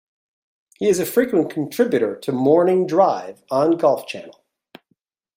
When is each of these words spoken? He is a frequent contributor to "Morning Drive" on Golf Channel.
He 0.79 0.89
is 0.89 0.97
a 0.97 1.05
frequent 1.05 1.51
contributor 1.51 2.15
to 2.21 2.31
"Morning 2.31 2.87
Drive" 2.87 3.43
on 3.51 3.77
Golf 3.77 4.07
Channel. 4.07 4.43